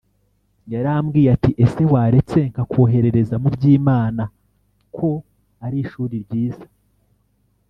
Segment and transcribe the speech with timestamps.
[0.73, 4.23] yarambwiye ati ese waretse nkakoherereza mu Byimana
[4.97, 5.09] ko
[5.65, 6.65] ari ishuli ryiza